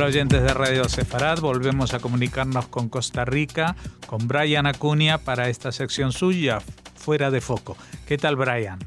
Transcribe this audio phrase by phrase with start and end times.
[0.00, 3.76] Hola oyentes de Radio Sefarad, volvemos a comunicarnos con Costa Rica,
[4.06, 6.60] con Brian Acuña para esta sección suya,
[6.94, 7.76] Fuera de Foco.
[8.06, 8.78] ¿Qué tal Brian?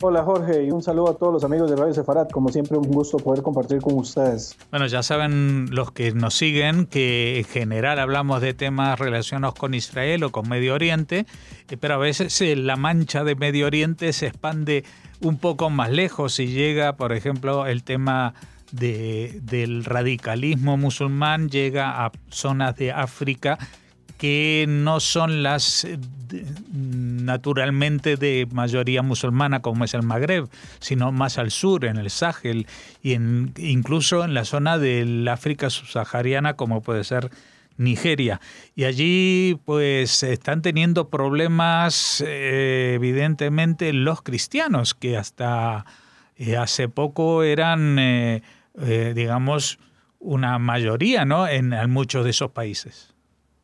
[0.00, 2.28] Hola Jorge y un saludo a todos los amigos de Radio Sefarad.
[2.30, 4.56] Como siempre, un gusto poder compartir con ustedes.
[4.72, 9.72] Bueno, ya saben los que nos siguen que en general hablamos de temas relacionados con
[9.72, 11.26] Israel o con Medio Oriente,
[11.70, 14.84] eh, pero a veces eh, la mancha de Medio Oriente se expande
[15.20, 18.34] un poco más lejos y llega, por ejemplo, el tema
[18.72, 23.58] del radicalismo musulmán llega a zonas de África
[24.18, 25.98] que no son las eh,
[26.72, 30.48] naturalmente de mayoría musulmana como es el Magreb,
[30.80, 32.66] sino más al sur, en el Sáhel
[33.02, 37.30] y en, incluso en la zona del África subsahariana como puede ser
[37.76, 38.40] Nigeria.
[38.74, 45.84] Y allí pues están teniendo problemas eh, evidentemente los cristianos que hasta
[46.36, 47.98] eh, hace poco eran
[48.76, 49.78] digamos,
[50.20, 51.46] una mayoría ¿no?
[51.46, 53.14] en, muchos de esos países.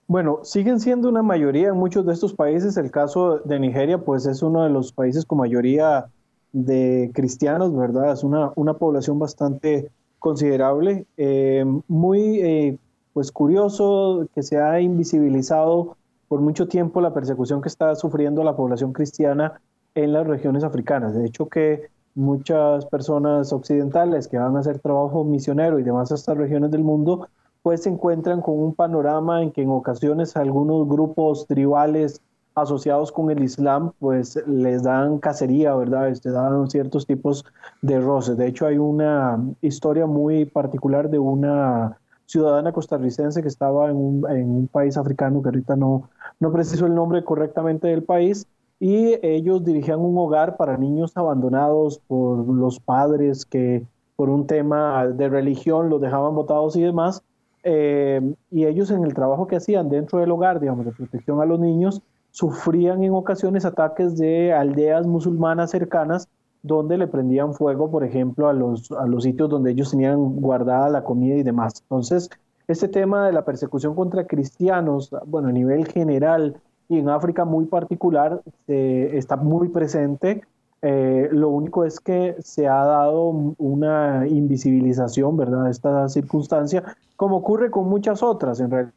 [0.06, 2.77] Bueno, siguen siendo una mayoría en muchos de estos países.
[2.77, 6.06] El caso de Nigeria, pues es uno de los países con mayoría
[6.52, 8.12] de cristianos, ¿verdad?
[8.12, 11.06] Es una, una población bastante considerable.
[11.16, 12.78] Eh, muy, eh,
[13.12, 15.97] pues curioso que se ha invisibilizado
[16.28, 19.60] por mucho tiempo la persecución que está sufriendo la población cristiana
[19.94, 21.14] en las regiones africanas.
[21.14, 26.14] De hecho, que muchas personas occidentales que van a hacer trabajo misionero y demás a
[26.14, 27.28] estas regiones del mundo,
[27.62, 32.20] pues se encuentran con un panorama en que en ocasiones algunos grupos tribales
[32.54, 36.08] asociados con el Islam, pues les dan cacería, ¿verdad?
[36.08, 37.44] Este, dan ciertos tipos
[37.80, 38.36] de roces.
[38.36, 44.30] De hecho, hay una historia muy particular de una ciudadana costarricense que estaba en un,
[44.30, 46.10] en un país africano, que ahorita no,
[46.41, 48.47] no preciso el nombre correctamente del país,
[48.84, 55.06] y ellos dirigían un hogar para niños abandonados por los padres que por un tema
[55.06, 57.22] de religión los dejaban botados y demás.
[57.62, 61.44] Eh, y ellos en el trabajo que hacían dentro del hogar, digamos, de protección a
[61.44, 66.26] los niños, sufrían en ocasiones ataques de aldeas musulmanas cercanas
[66.64, 70.88] donde le prendían fuego, por ejemplo, a los, a los sitios donde ellos tenían guardada
[70.88, 71.82] la comida y demás.
[71.82, 72.31] Entonces,
[72.66, 76.60] este tema de la persecución contra cristianos, bueno, a nivel general,
[76.92, 80.42] y en África muy particular está muy presente.
[80.84, 86.82] Eh, lo único es que se ha dado una invisibilización, ¿verdad?, esta circunstancia,
[87.14, 88.94] como ocurre con muchas otras, en realidad.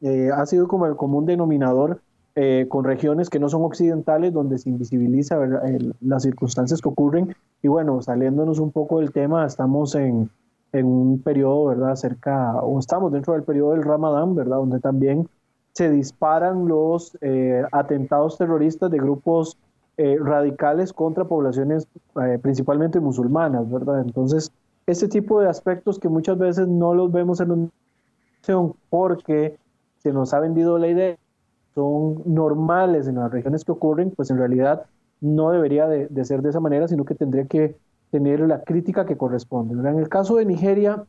[0.00, 2.00] Eh, ha sido como el común denominador
[2.34, 5.38] eh, con regiones que no son occidentales, donde se invisibiliza
[6.00, 7.34] las circunstancias que ocurren.
[7.62, 10.28] Y bueno, saliéndonos un poco del tema, estamos en,
[10.72, 15.28] en un periodo, ¿verdad?, cerca, o estamos dentro del periodo del Ramadán, ¿verdad?, donde también
[15.74, 19.58] se disparan los eh, atentados terroristas de grupos
[19.96, 21.88] eh, radicales contra poblaciones
[22.22, 24.00] eh, principalmente musulmanas, ¿verdad?
[24.00, 24.52] Entonces,
[24.86, 27.72] ese tipo de aspectos que muchas veces no los vemos en un
[28.90, 29.56] porque
[29.98, 31.16] se nos ha vendido la idea,
[31.74, 34.84] son normales en las regiones que ocurren, pues en realidad
[35.22, 37.74] no debería de, de ser de esa manera, sino que tendría que
[38.10, 39.74] tener la crítica que corresponde.
[39.88, 41.04] En el caso de Nigeria,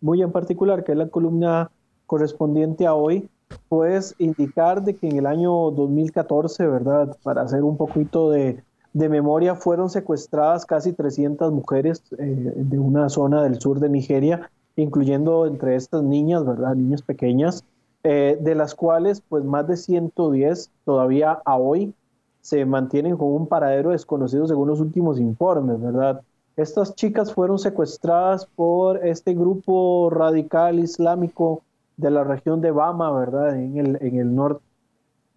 [0.00, 1.70] muy en particular, que es la columna
[2.06, 3.28] correspondiente a hoy,
[3.70, 7.16] puedes indicar de que en el año 2014, ¿verdad?
[7.22, 13.44] Para hacer un poquito de, memoria, fueron secuestradas casi 300 mujeres eh, de una zona
[13.44, 16.74] del sur de Nigeria, incluyendo entre estas niñas, ¿verdad?
[16.74, 17.64] Niñas pequeñas,
[18.02, 21.94] eh, de las cuales pues más de 110 todavía a hoy
[22.40, 26.22] se mantienen con un paradero desconocido según los últimos informes, ¿verdad?
[26.56, 31.62] Estas chicas fueron secuestradas por este grupo radical islámico
[32.00, 33.56] de la región de Bama, ¿verdad?
[33.56, 34.62] En el, en el norte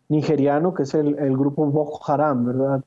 [0.09, 2.84] nigeriano, que es el, el grupo Boko Haram, ¿verdad?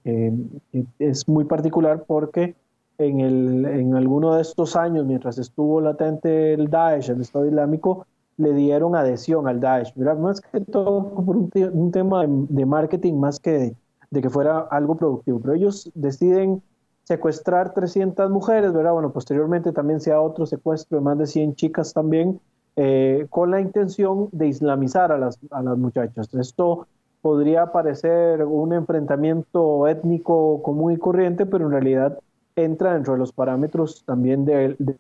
[0.99, 2.55] es muy particular porque
[2.99, 8.07] en, el, en alguno de estos años, mientras estuvo latente el Daesh, el Estado Islámico,
[8.39, 10.19] le dieron adhesión al Daesh, ¿verdad?
[10.19, 13.77] Más que todo por un, tema de, marketing, más que
[14.11, 15.41] de, que fuera algo productivo.
[15.41, 16.63] Pero ellos deciden
[17.05, 18.93] secuestrar 300 mujeres, ¿verdad?
[18.93, 22.41] Bueno, posteriormente también se ha otro secuestro de más de 100 chicas también,
[22.77, 26.33] eh, con la intención de islamizar a las, a las muchachas.
[26.35, 26.87] Esto
[27.23, 32.19] podría parecer un enfrentamiento étnico común y corriente, pero en realidad
[32.55, 34.97] entra dentro de los parámetros también del de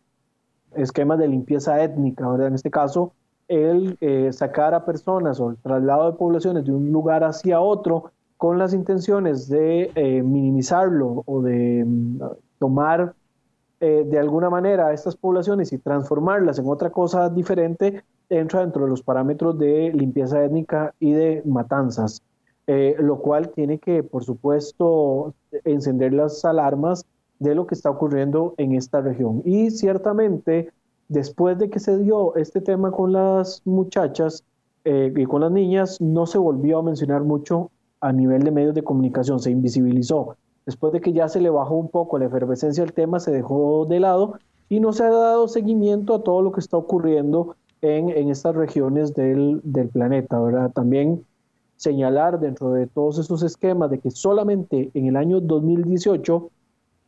[0.74, 2.48] esquema de limpieza étnica, ¿verdad?
[2.48, 3.12] En este caso,
[3.48, 8.10] el eh, sacar a personas o el traslado de poblaciones de un lugar hacia otro
[8.36, 12.20] con las intenciones de eh, minimizarlo o de mm,
[12.58, 13.14] tomar
[13.80, 18.84] eh, de alguna manera a estas poblaciones y transformarlas en otra cosa diferente entra dentro
[18.84, 22.22] de los parámetros de limpieza étnica y de matanzas,
[22.66, 25.34] eh, lo cual tiene que, por supuesto,
[25.64, 27.04] encender las alarmas
[27.38, 29.42] de lo que está ocurriendo en esta región.
[29.44, 30.72] Y ciertamente
[31.08, 34.44] después de que se dio este tema con las muchachas
[34.84, 37.70] eh, y con las niñas, no se volvió a mencionar mucho
[38.00, 40.36] a nivel de medios de comunicación, se invisibilizó.
[40.66, 43.86] Después de que ya se le bajó un poco la efervescencia del tema, se dejó
[43.86, 44.34] de lado
[44.68, 49.14] y no se ha dado seguimiento a todo lo que está ocurriendo en, estas regiones
[49.14, 50.72] del, planeta, ¿verdad?
[50.72, 51.24] También
[51.76, 56.50] señalar dentro de todos estos esquemas de que solamente en el año 2018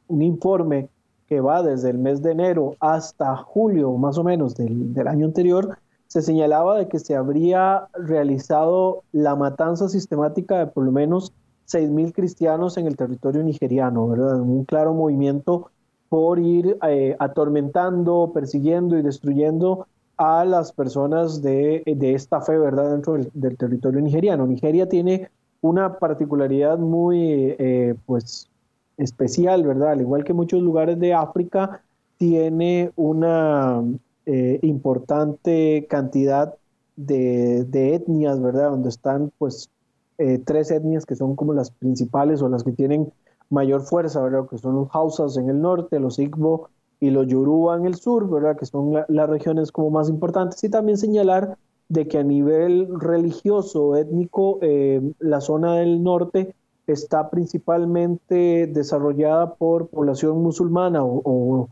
[0.08, 0.88] un informe
[1.26, 5.78] que va desde el mes de enero hasta julio más o menos del año anterior,
[6.06, 11.32] se señalaba de que se habría realizado la matanza sistemática de por lo menos
[11.68, 14.40] 6.000 cristianos en el territorio nigeriano, ¿verdad?
[14.40, 15.70] Un claro movimiento
[16.08, 19.86] por ir eh, atormentando, persiguiendo y destruyendo
[20.16, 22.92] a las personas de, de esta fe, ¿verdad?
[22.92, 24.46] Dentro del, territorio nigeriano.
[24.46, 25.30] Nigeria tiene
[25.60, 28.48] una particularidad muy, eh, pues,
[28.96, 29.92] especial, ¿verdad?
[29.92, 31.82] Al igual que muchos lugares de África,
[32.16, 33.84] tiene una
[34.26, 36.54] eh, importante cantidad
[36.96, 38.70] de, de, etnias, ¿verdad?
[38.70, 39.70] Donde están, pues,
[40.18, 43.12] eh, tres etnias que son como las principales o las que tienen
[43.50, 44.48] mayor fuerza, ¿verdad?
[44.48, 46.68] Que son los Hausas en el norte, los Igbo
[47.00, 48.56] y los Yoruba en el sur, ¿verdad?
[48.56, 50.62] Que son la, las regiones como más importantes.
[50.64, 51.56] Y también señalar
[51.88, 56.54] de que a nivel religioso, étnico, eh, la zona del norte
[56.86, 61.68] está principalmente desarrollada por población musulmana o,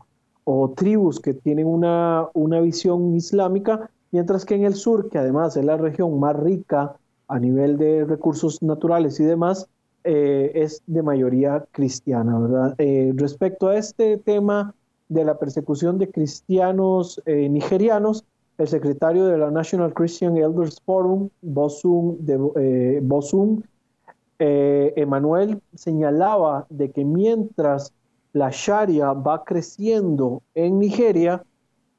[0.75, 5.75] tribus que tienen una visión islámica, mientras que en el sur, que además es la
[5.75, 6.95] región más rica
[7.27, 9.67] a nivel de recursos naturales y demás,
[10.03, 12.75] eh, es de mayoría cristiana, ¿verdad?
[12.77, 14.73] Eh, respecto a este tema
[15.09, 18.23] de la persecución de cristianos eh, nigerianos,
[18.57, 23.01] el secretario de la National Christian Elders Forum, Bosum, de,
[24.95, 27.91] Emanuel, señalaba de que mientras
[28.33, 31.43] la Sharia va creciendo en Nigeria,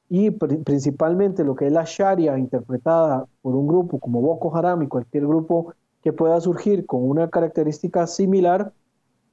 [0.09, 4.81] y pr principalmente lo que es la Sharia interpretada por un grupo como Boko Haram
[4.81, 8.73] y cualquier grupo que pueda surgir con una característica similar,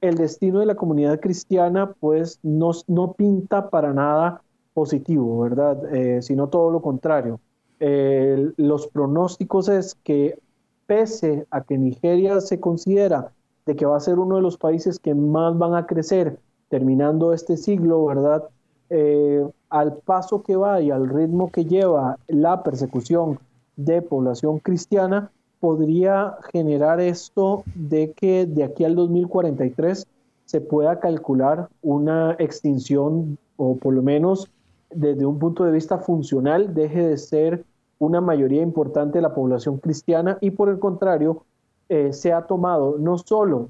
[0.01, 4.41] el destino de la comunidad cristiana pues no, no pinta para nada
[4.73, 5.93] positivo, ¿verdad?
[5.93, 7.39] Eh, sino todo lo contrario.
[7.79, 10.39] Los pronósticos es que
[10.87, 13.31] pese a que Nigeria se considera
[13.65, 16.39] de que va a ser uno de los países que más van a crecer
[16.69, 18.49] terminando este siglo, ¿verdad?
[18.89, 23.39] Eh, al paso que va y al ritmo que lleva la persecución
[23.75, 30.07] de población cristiana, podría generar esto de que de aquí al 2043
[30.45, 34.49] se pueda calcular una extinción o por lo menos
[34.91, 37.65] desde un punto de vista funcional deje de ser
[37.99, 41.43] una mayoría importante de la población cristiana y por el contrario
[41.89, 43.69] eh, se ha tomado no solo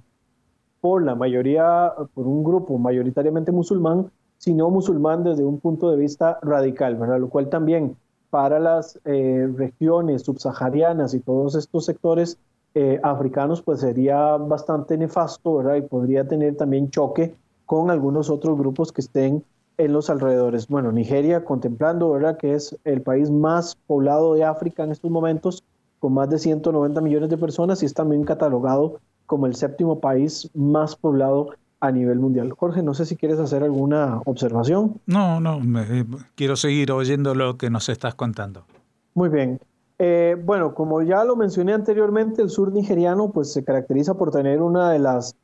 [0.81, 6.39] por la mayoría, por un grupo mayoritariamente musulmán, sino musulmán desde un punto de vista
[6.41, 7.19] radical, ¿verdad?
[7.19, 7.95] Lo cual también
[8.29, 12.37] para las eh, regiones subsaharianas y todos estos sectores
[12.75, 15.75] eh, africanos, pues sería bastante nefasto, ¿verdad?
[15.75, 17.35] Y podría tener también choque
[17.65, 19.43] con algunos otros grupos que estén
[19.77, 20.67] en los alrededores.
[20.67, 22.37] Bueno, Nigeria, contemplando, ¿verdad?
[22.37, 25.63] Que es el país más poblado de África en estos momentos,
[25.99, 30.49] con más de 190 millones de personas y es también catalogado como el séptimo país
[30.53, 32.51] más poblado a nivel mundial.
[32.53, 34.99] Jorge, no sé si quieres hacer alguna observación.
[35.05, 36.05] No, no, me,
[36.35, 38.65] quiero seguir oyendo lo que nos estás contando.
[39.13, 39.59] Muy bien.
[39.99, 44.61] Eh, bueno, como ya lo mencioné anteriormente, el sur nigeriano pues se caracteriza por tener
[44.61, 45.35] una de las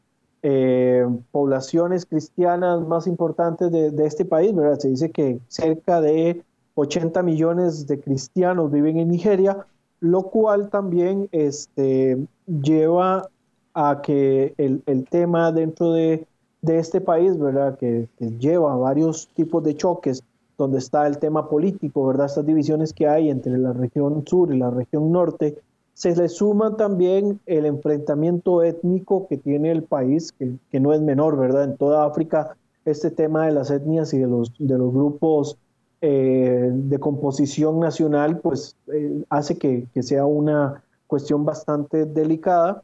[0.44, 4.78] eh, poblaciones cristianas más importantes de, de, este país, ¿verdad?
[4.78, 6.44] Se dice que cerca de
[6.76, 9.66] 80 millones de cristianos viven en Nigeria,
[10.00, 13.30] lo cual también este, lleva
[13.74, 16.28] a que el, el tema dentro de,
[16.62, 17.78] de, este país, ¿verdad?
[17.78, 18.08] Que,
[18.40, 20.24] lleva varios tipos de choques,
[20.58, 22.28] donde está el tema político, ¿verdad?
[22.28, 25.58] Estas divisiones que hay entre la región sur y la región norte,
[25.94, 31.02] se le suma también el enfrentamiento étnico que tiene el país, que, que no es
[31.02, 31.66] menor, ¿verdad?
[31.66, 35.58] En toda África, este tema de las etnias y de los, de los grupos
[36.02, 42.84] eh, de composición nacional, pues eh, hace que, que sea una cuestión bastante delicada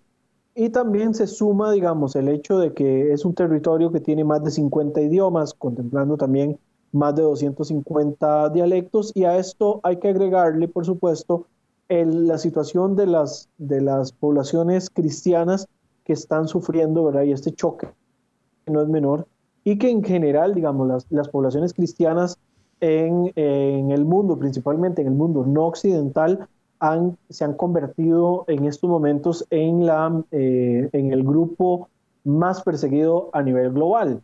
[0.55, 4.43] y también se suma, digamos, el hecho de que es un territorio que tiene más
[4.43, 6.59] de 50 idiomas, contemplando también
[6.91, 11.45] más de 250 dialectos, y a esto hay que agregarle, por supuesto,
[11.87, 15.67] la situación de las, de las poblaciones cristianas
[16.03, 17.23] que están sufriendo, ¿verdad?
[17.23, 17.87] Y este choque
[18.67, 19.27] no es menor,
[19.63, 22.37] y que en general, digamos, las, las poblaciones cristianas
[22.79, 26.47] en, en el mundo, principalmente en el mundo no occidental,
[27.29, 31.89] se han convertido en estos momentos en, la, eh, en el grupo
[32.23, 34.21] más perseguido a nivel global.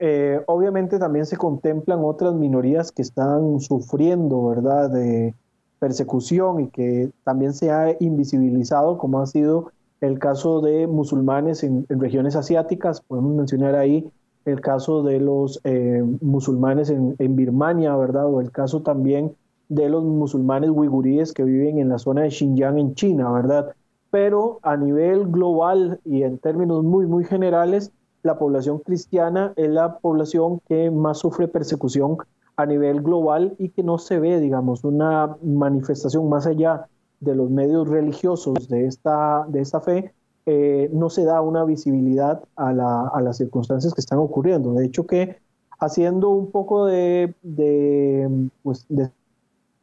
[0.00, 5.34] eh, obviamente también se contemplan otras minorías que están sufriendo, ¿verdad?, de
[5.80, 11.84] persecución y que también se ha invisibilizado, como ha sido el caso de musulmanes en,
[11.88, 13.00] regiones asiáticas.
[13.00, 14.08] Podemos mencionar ahí
[14.44, 19.34] el caso de los eh, musulmanes en, en, Birmania, ¿verdad?, o el caso también
[19.68, 23.74] de los musulmanes uiguríes que viven en la zona de Xinjiang en China, ¿verdad?
[24.10, 29.98] Pero a nivel global y en términos muy, muy generales, la población cristiana es la
[29.98, 32.16] población que más sufre persecución
[32.56, 36.88] a nivel global y que no se ve, digamos, una manifestación más allá
[37.20, 40.12] de los medios religiosos de esta, de esta fe,
[40.46, 44.72] eh, no se da una visibilidad a, las circunstancias que están ocurriendo.
[44.72, 45.36] De hecho que
[45.78, 48.86] haciendo un poco de, de, pues,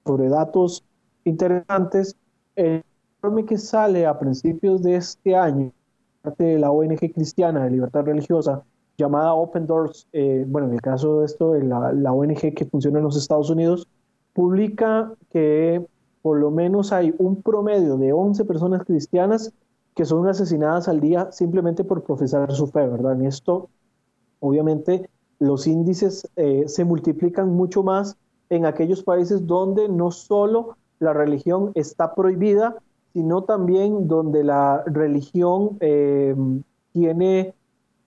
[0.06, 0.84] sobre datos
[1.24, 2.16] interesantes,
[2.56, 2.84] el
[3.16, 5.72] informe que sale a principios de este año
[6.22, 8.64] parte de la ONG cristiana de libertad religiosa
[8.98, 13.00] llamada Open Doors, eh, bueno, en el caso de esto, la, la ONG que funciona
[13.00, 13.88] en los Estados Unidos,
[14.34, 15.86] publica que
[16.22, 19.54] por lo menos hay un promedio de 11 personas cristianas
[19.96, 23.14] que son asesinadas al día simplemente por profesar su fe, ¿verdad?
[23.14, 23.70] En esto,
[24.40, 25.10] obviamente,
[25.40, 28.18] los índices eh, se multiplican mucho más
[28.50, 32.76] en aquellos países donde no solo la religión está prohibida,
[33.14, 36.36] sino también donde la religión eh,
[36.92, 37.54] tiene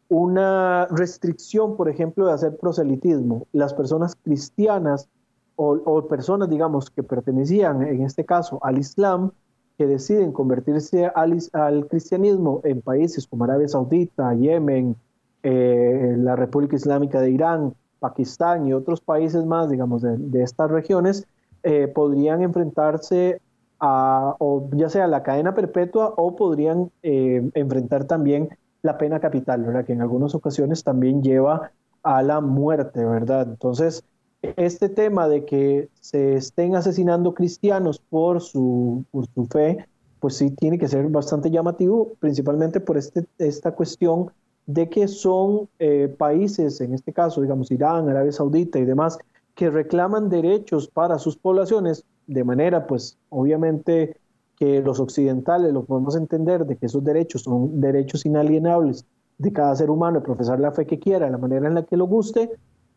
[0.08, 3.46] una restricción, por ejemplo, de hacer proselitismo.
[3.52, 5.08] Las personas cristianas
[5.56, 9.32] o, personas, digamos, que pertenecían, en este caso, al Islam,
[9.76, 14.94] que deciden convertirse al, cristianismo en países como Arabia Saudita, Yemen,
[15.42, 21.26] eh, la República Islámica de Irán, Pakistán y otros países más, digamos, de, estas regiones,
[21.62, 23.40] eh, podrían enfrentarse
[23.80, 28.48] a, o ya sea la cadena perpetua o podrían eh, enfrentar también
[28.82, 29.84] la pena capital, ¿verdad?
[29.84, 31.70] Que en algunas ocasiones también lleva
[32.02, 33.48] a la muerte, ¿verdad?
[33.48, 34.04] Entonces,
[34.42, 39.86] este tema de que se estén asesinando cristianos por su, por su fe,
[40.20, 44.30] pues sí tiene que ser bastante llamativo, principalmente por este, esta cuestión
[44.68, 49.18] de que son eh, países, en este caso, digamos, Irán, Arabia Saudita y demás,
[49.54, 54.18] que reclaman derechos para sus poblaciones de manera, pues, obviamente
[54.56, 59.06] que los occidentales lo podemos entender de que esos derechos son derechos inalienables
[59.38, 61.96] de cada ser humano de profesar la fe que quiera, la manera en la que
[61.96, 62.50] lo guste,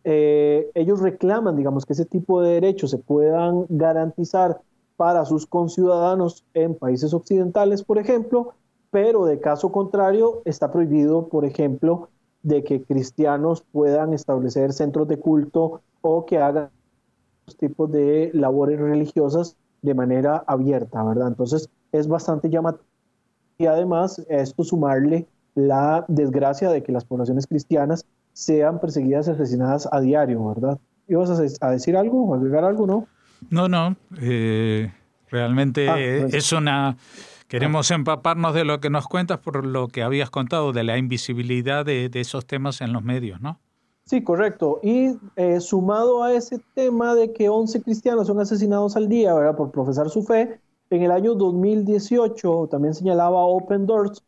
[0.04, 4.60] eh, ellos reclaman, digamos, que ese tipo de derechos se puedan garantizar
[4.98, 8.56] para sus conciudadanos en países occidentales, por ejemplo,
[8.92, 12.10] pero de caso contrario está prohibido, por ejemplo,
[12.44, 16.70] de que cristianos puedan establecer centros de culto o que hagan
[17.58, 21.30] tipos de labores religiosas de manera abierta, ¿verdad?
[21.30, 22.86] Entonces es bastante llamativo
[23.58, 29.88] y además esto sumarle la desgracia de que las poblaciones cristianas sean perseguidas y asesinadas
[29.92, 30.80] a diario, ¿verdad?
[31.08, 31.30] ¿Ibas
[31.62, 33.08] a, decir algo o agregar algo, no?
[33.50, 33.96] No, no.
[34.22, 34.92] Eh,
[35.30, 36.34] realmente ah, pues.
[36.34, 36.98] es una...
[37.52, 41.84] Queremos empaparnos de lo que nos cuentas por lo que habías contado, de la invisibilidad
[41.86, 43.60] de, esos temas en los medios, ¿no?
[44.06, 44.80] Sí, correcto.
[44.82, 49.58] Y eh, sumado a ese tema de que 11 cristianos son asesinados al día ¿verdad?
[49.58, 54.24] por profesar su fe, en el año 2018 también señalaba Open Doors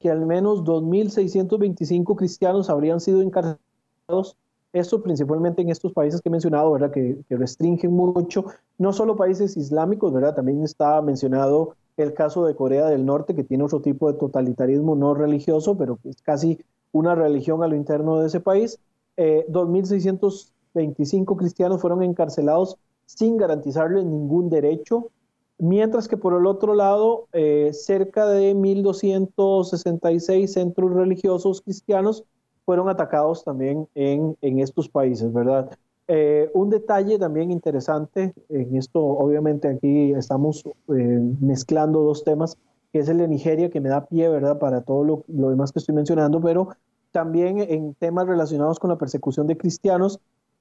[0.00, 4.38] que al menos 2.625 cristianos habrían sido encarcelados,
[4.72, 6.90] esto principalmente en estos países que he mencionado, ¿verdad?
[6.90, 8.46] Que, restringen mucho,
[8.78, 10.34] no solo países islámicos, ¿verdad?
[10.34, 14.96] También está mencionado el caso de Corea del Norte, que tiene otro tipo de totalitarismo
[14.96, 16.58] no religioso, pero que es casi
[16.92, 18.78] una religión a lo interno de ese país.
[19.16, 25.10] 2.625 eh, cristianos fueron encarcelados sin garantizarles ningún derecho
[25.58, 32.24] mientras que por el otro lado, eh, cerca de 1.266 centros religiosos cristianos
[32.64, 35.76] fueron atacados también en, estos países, ¿verdad?
[36.06, 42.58] Eh, un detalle también interesante, en esto obviamente aquí estamos eh, mezclando dos temas,
[42.92, 45.72] que es el de Nigeria, que me da pie, ¿verdad?, para todo lo, lo demás
[45.72, 46.68] que estoy mencionando, pero
[47.10, 50.20] también en temas relacionados con la persecución de cristianos,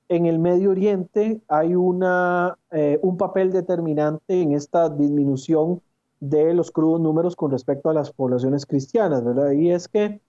[0.09, 5.81] en el Medio Oriente hay una, eh, un papel determinante en esta disminución
[6.19, 9.51] de los crudos números con respecto a las poblaciones cristianas, ¿verdad?
[9.51, 10.21] Y es que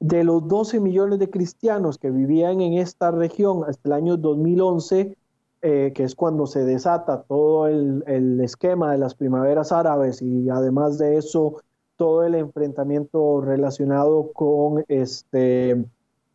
[0.00, 5.16] de los 12 millones de cristianos que vivían en esta región hasta el año 2011,
[5.60, 10.48] eh, que es cuando se desata todo el, el, esquema de las primaveras árabes y
[10.48, 11.60] además de eso
[11.96, 15.84] todo el enfrentamiento relacionado con este,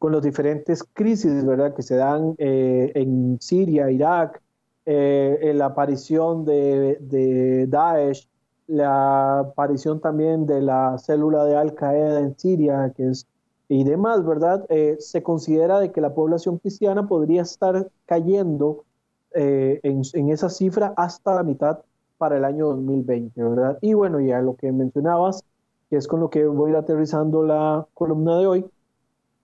[0.04, 1.74] con las diferentes crisis ¿verdad?
[1.74, 4.42] que se dan eh, en Siria, Irak,
[4.86, 8.28] eh, la aparición de, de, Daesh,
[8.68, 13.26] la aparición también de la célula de Al Qaeda en Siria, que es
[13.74, 14.68] y demás, ¿verdad?
[14.70, 18.86] Eh, se considera de que la población cristiana podría estar cayendo
[19.34, 21.80] eh, en, esa cifra hasta la mitad
[22.20, 23.80] para el año 2020, ¿verdad?
[23.82, 25.44] Y bueno, ya lo que mencionabas,
[25.90, 28.66] que es con lo que voy a ir aterrizando la columna de hoy,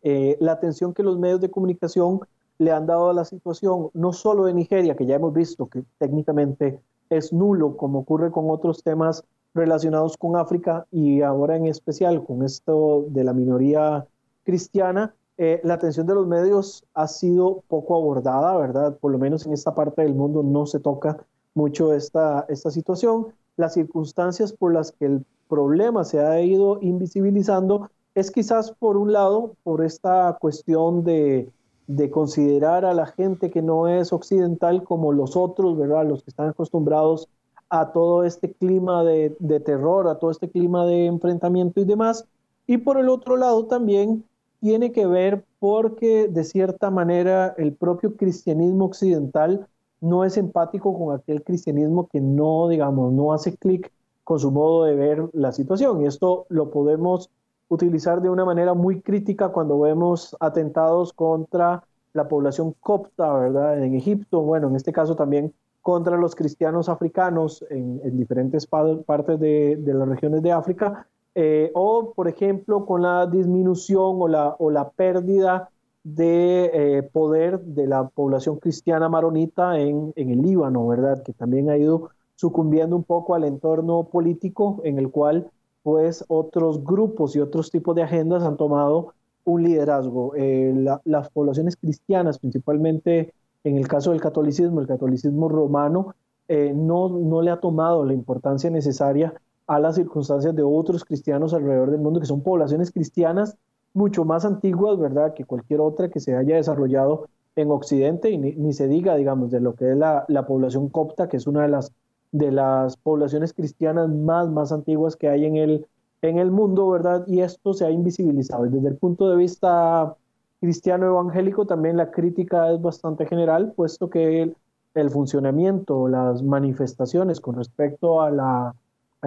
[0.04, 2.20] eh, la atención que los medios de comunicación
[2.60, 5.84] le han dado a la situación, no solo de Nigeria, que ya hemos visto que
[5.98, 9.24] técnicamente es nulo, como ocurre con otros temas
[9.56, 14.06] relacionados con África y ahora en especial con esto de la minoría
[14.50, 18.98] cristiana, eh, la atención de los medios ha sido poco abordada, ¿verdad?
[18.98, 21.18] Por lo menos en esta parte del mundo no se toca
[21.54, 23.28] mucho esta, esta situación.
[23.58, 29.14] Las circunstancias por las que el problema se ha ido invisibilizando es quizás por un
[29.14, 31.50] lado por esta cuestión de,
[31.88, 36.08] de considerar a la gente que no es occidental como los otros, ¿verdad?
[36.08, 37.30] Los que están acostumbrados
[37.70, 39.30] a todo este clima de,
[39.66, 42.26] terror, a todo este clima de enfrentamiento y demás.
[42.68, 44.24] Y por el otro lado también
[44.60, 49.68] tiene que ver porque de cierta manera el propio cristianismo occidental
[50.02, 53.92] no es empático con aquel cristianismo que no, digamos, no hace clic
[54.24, 56.02] con su modo de ver la situación.
[56.02, 57.30] Y esto lo podemos
[57.68, 63.84] utilizar de una manera muy crítica cuando vemos atentados contra la población copta, ¿verdad?
[63.84, 69.80] En Egipto, bueno, en este caso también contra los cristianos africanos en, diferentes partes de,
[69.86, 74.90] las regiones de África, eh, o por ejemplo con la disminución o la, o la
[74.90, 75.70] pérdida
[76.04, 81.22] de eh, poder de la población cristiana maronita en, en, el Líbano, ¿verdad?
[81.24, 85.52] Que también ha ido sucumbiendo un poco al entorno político en el cual
[85.84, 90.34] pues otros grupos y otros tipos de agendas han tomado un liderazgo.
[90.36, 93.34] Eh, las poblaciones cristianas, principalmente
[93.64, 96.16] en el caso del catolicismo, el catolicismo romano
[96.50, 99.34] no, no le ha tomado la importancia necesaria
[99.70, 103.56] a las circunstancias de otros cristianos alrededor del mundo, que son poblaciones cristianas
[103.94, 108.74] mucho más antiguas, ¿verdad?, que cualquier otra que se haya desarrollado en Occidente, y ni,
[108.74, 111.68] se diga, digamos, de lo que es la, la, población copta, que es una de
[111.68, 111.92] las,
[112.32, 115.86] de las poblaciones cristianas más, más antiguas que hay en el,
[116.24, 117.24] en el mundo, ¿verdad?
[117.28, 118.66] Y esto se ha invisibilizado.
[118.66, 120.16] desde el punto de vista
[120.60, 124.52] cristiano evangélico también la crítica es bastante general, puesto que
[124.96, 128.76] el, funcionamiento, las manifestaciones con respecto a la,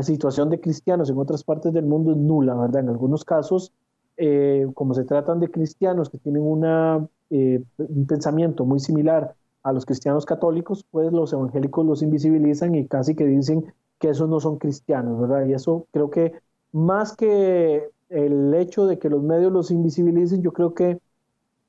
[0.00, 2.80] situación de cristianos en otras partes del mundo es nula, ¿verdad?
[2.80, 3.72] En algunos casos,
[4.16, 6.42] eh, como se tratan de cristianos que tienen
[7.30, 12.86] eh, un pensamiento muy similar a los cristianos católicos, pues los evangélicos los invisibilizan y
[12.86, 15.46] casi que dicen que esos no son cristianos, ¿verdad?
[15.46, 16.32] Y eso creo que
[16.72, 21.00] más que el hecho de que los medios los invisibilicen, yo creo que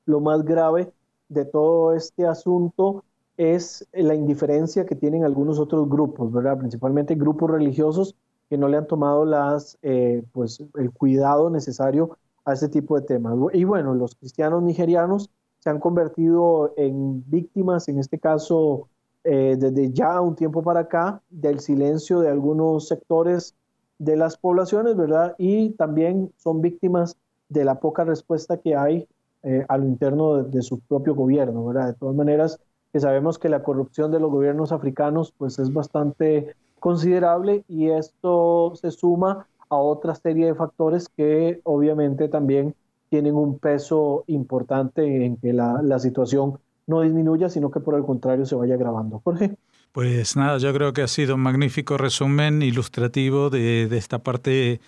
[0.06, 0.92] lo más grave
[1.28, 3.04] de todo este asunto
[3.36, 6.58] es la indiferencia que tienen algunos otros grupos, ¿verdad?
[6.58, 8.14] Principalmente grupos religiosos
[8.48, 13.06] que no le han tomado las, eh, pues, el cuidado necesario a este tipo de
[13.06, 13.34] temas.
[13.52, 18.88] Y bueno, los cristianos nigerianos se han convertido en víctimas, en este caso,
[19.24, 23.54] eh, desde ya un tiempo para acá, del silencio de algunos sectores
[23.98, 25.34] de las poblaciones, ¿verdad?
[25.38, 27.16] Y también son víctimas
[27.48, 29.08] de la poca respuesta que hay
[29.42, 31.88] eh, a lo interno de, su propio gobierno, ¿verdad?
[31.88, 32.60] De todas maneras,
[32.94, 38.72] que sabemos que la corrupción de los gobiernos africanos pues es bastante considerable y esto
[38.76, 42.76] se suma a otra serie de factores que obviamente también
[43.10, 48.04] tienen un peso importante en que la, la situación no disminuya, sino que por el
[48.04, 49.20] contrario se vaya agravando.
[49.24, 49.56] Jorge.
[49.90, 54.80] Pues nada, yo creo que ha sido un magnífico resumen ilustrativo de, de esta parte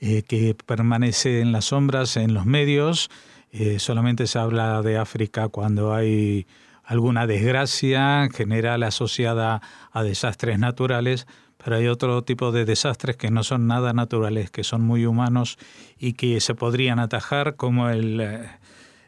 [0.00, 3.08] eh, que permanece en las sombras en los medios
[3.56, 6.44] eh, solamente se habla de África cuando hay
[6.84, 11.26] alguna desgracia general asociada a desastres naturales,
[11.62, 15.56] pero hay otro tipo de desastres que no son nada naturales, que son muy humanos
[15.98, 18.20] y que se podrían atajar, como el,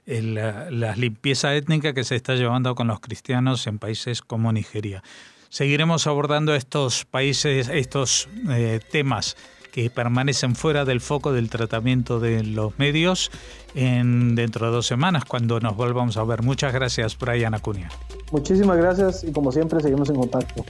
[0.07, 0.23] eh,
[0.71, 5.03] la limpieza étnica que se está llevando con los cristianos en países como Nigeria.
[5.49, 9.37] Seguiremos abordando estos países, estos eh, temas
[9.77, 13.31] que permanecen fuera del foco del tratamiento de los medios
[13.75, 16.43] en, dentro de dos semanas, cuando nos volvamos a ver.
[16.43, 17.91] Muchas gracias, Brian Acuña.
[18.33, 20.65] Muchísimas gracias y como siempre seguimos en contacto.